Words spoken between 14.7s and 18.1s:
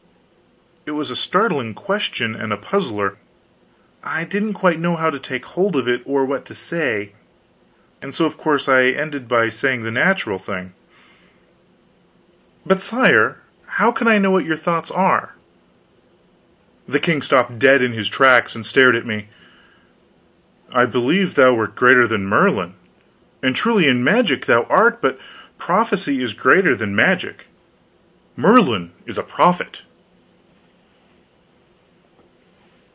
are?" The king stopped dead in his